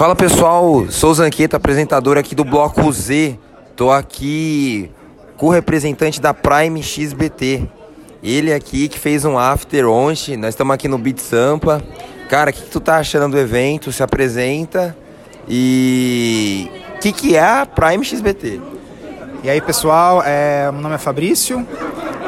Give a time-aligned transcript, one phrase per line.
[0.00, 3.38] Fala pessoal, sou Zanqueta, apresentador aqui do Bloco Z.
[3.76, 4.90] Tô aqui
[5.36, 7.68] com o representante da Prime XBT.
[8.22, 10.38] Ele aqui que fez um after ontem.
[10.38, 11.82] Nós estamos aqui no Beat Sampa.
[12.30, 13.92] Cara, o que, que, tu tá achando do evento?
[13.92, 14.96] Se apresenta.
[15.46, 18.58] E o que, que é a Prime XBT?
[19.44, 21.68] E aí pessoal, é, meu nome é Fabrício.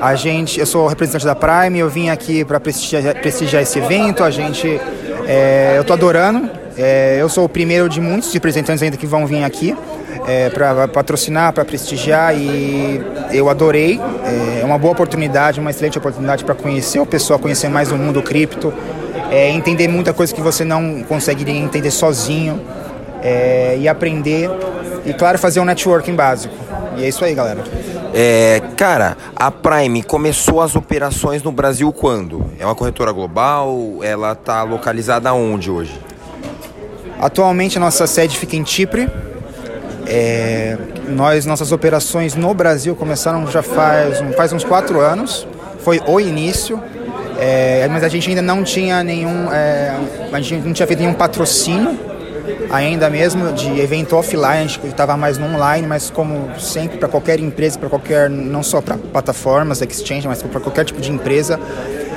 [0.00, 1.78] A gente, eu sou representante da Prime.
[1.78, 4.24] Eu vim aqui para prestigiar, prestigiar, esse evento.
[4.24, 4.80] A gente,
[5.26, 6.66] é, eu tô adorando.
[6.78, 9.76] É, eu sou o primeiro de muitos representantes ainda que vão vir aqui
[10.28, 13.02] é, para patrocinar, para prestigiar e
[13.32, 14.00] eu adorei.
[14.24, 17.96] É, é uma boa oportunidade, uma excelente oportunidade para conhecer o pessoal, conhecer mais o
[17.96, 18.72] mundo cripto,
[19.28, 22.60] é, entender muita coisa que você não conseguiria entender sozinho
[23.24, 24.48] é, e aprender
[25.04, 26.54] e, claro, fazer um networking básico.
[26.96, 27.64] E é isso aí, galera.
[28.14, 32.44] É, cara, a Prime começou as operações no Brasil quando?
[32.58, 33.98] É uma corretora global?
[34.00, 36.07] Ela está localizada onde hoje?
[37.18, 39.08] Atualmente a nossa sede fica em Chipre.
[40.06, 40.76] É,
[41.08, 45.46] nós, nossas operações no Brasil começaram já faz, faz uns quatro anos.
[45.80, 46.82] Foi o início.
[47.38, 49.52] É, mas a gente ainda não tinha nenhum.
[49.52, 49.94] É,
[50.32, 52.08] a gente não tinha feito nenhum patrocínio
[52.70, 57.08] ainda mesmo de evento offline, a gente estava mais no online, mas como sempre para
[57.08, 61.58] qualquer empresa, para qualquer, não só para plataformas, exchange, mas para qualquer tipo de empresa,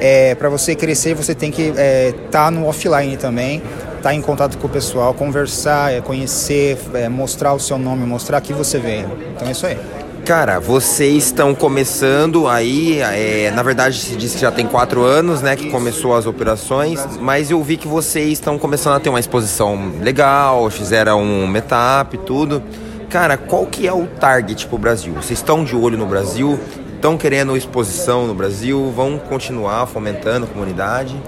[0.00, 3.62] é, para você crescer você tem que estar é, tá no offline também
[4.02, 8.04] estar tá em contato com o pessoal, conversar, é, conhecer, é, mostrar o seu nome,
[8.04, 9.08] mostrar que você veio.
[9.34, 9.78] Então é isso aí.
[10.24, 15.40] Cara, vocês estão começando aí, é, na verdade se diz que já tem quatro anos,
[15.40, 19.18] né, que começou as operações, mas eu vi que vocês estão começando a ter uma
[19.18, 22.62] exposição legal, fizeram um meetup e tudo.
[23.08, 25.12] Cara, qual que é o target pro Brasil?
[25.14, 26.58] Vocês estão de olho no Brasil?
[27.02, 28.92] Estão querendo exposição no Brasil?
[28.94, 31.20] Vão continuar fomentando a comunidade?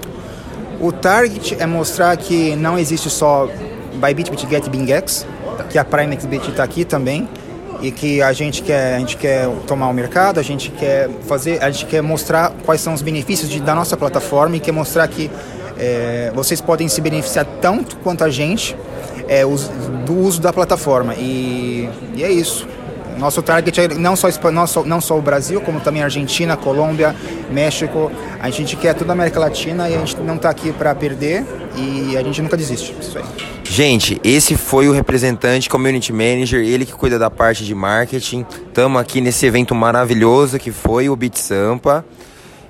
[0.79, 3.49] O target é mostrar que não existe só
[3.95, 5.27] Bybit, BitGet e BingX,
[5.69, 7.27] que a Prime XBT está aqui também
[7.81, 11.61] e que a gente quer a gente quer tomar o mercado, a gente quer fazer,
[11.61, 15.05] a gente quer mostrar quais são os benefícios de, da nossa plataforma e quer mostrar
[15.09, 15.29] que
[15.77, 18.77] é, vocês podem se beneficiar tanto quanto a gente
[19.27, 19.41] é,
[20.05, 22.65] do uso da plataforma e, e é isso.
[23.17, 27.15] Nosso target é não só, não, só, não só o Brasil, como também Argentina, Colômbia,
[27.51, 28.11] México.
[28.39, 31.45] A gente quer toda a América Latina e a gente não está aqui para perder
[31.75, 32.95] e a gente nunca desiste.
[32.99, 33.23] Isso aí.
[33.63, 38.45] Gente, esse foi o representante Community Manager, ele que cuida da parte de marketing.
[38.67, 42.05] Estamos aqui nesse evento maravilhoso que foi o Bit Sampa.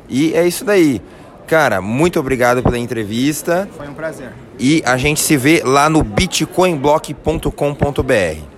[0.08, 1.02] E é isso daí.
[1.48, 3.70] Cara, muito obrigado pela entrevista.
[3.78, 4.34] Foi um prazer.
[4.58, 8.55] E a gente se vê lá no bitcoinblock.com.br.